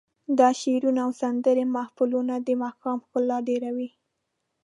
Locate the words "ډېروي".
3.47-3.89